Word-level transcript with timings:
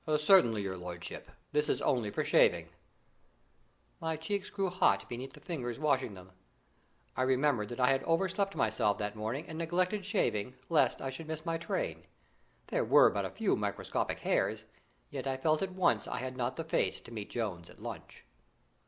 "Certainly, 0.17 0.63
your 0.63 0.77
lordship; 0.77 1.29
this 1.51 1.69
is 1.69 1.79
only 1.79 2.09
for 2.09 2.23
shaving." 2.23 2.69
My 3.99 4.17
cheeks 4.17 4.49
grew 4.49 4.71
hot 4.71 5.07
beneath 5.07 5.33
the 5.33 5.39
fingers 5.39 5.77
washing 5.77 6.15
them. 6.15 6.31
I 7.15 7.21
remembered 7.21 7.69
that 7.69 7.79
I 7.79 7.85
had 7.89 8.01
overslept 8.05 8.55
myself 8.55 8.97
that 8.97 9.15
morning, 9.15 9.45
and 9.47 9.59
neglected 9.59 10.03
shaving 10.03 10.55
lest 10.69 11.03
I 11.03 11.11
should 11.11 11.27
miss 11.27 11.45
my 11.45 11.59
train. 11.59 12.07
There 12.65 12.83
were 12.83 13.11
but 13.11 13.25
a 13.25 13.29
few 13.29 13.55
microscopic 13.55 14.21
hairs, 14.21 14.65
yet 15.11 15.27
I 15.27 15.37
felt 15.37 15.61
at 15.61 15.69
once 15.73 16.07
I 16.07 16.17
had 16.17 16.35
not 16.35 16.55
the 16.55 16.63
face 16.63 16.99
to 17.01 17.11
meet 17.13 17.29
Jones 17.29 17.69
at 17.69 17.79
lunch. 17.79 18.25